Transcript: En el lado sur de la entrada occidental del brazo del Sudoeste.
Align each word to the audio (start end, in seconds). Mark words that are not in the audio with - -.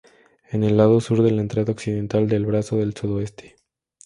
En 0.49 0.63
el 0.63 0.77
lado 0.77 0.99
sur 0.99 1.21
de 1.21 1.29
la 1.29 1.41
entrada 1.41 1.71
occidental 1.71 2.27
del 2.27 2.47
brazo 2.47 2.77
del 2.77 2.95
Sudoeste. 2.97 3.55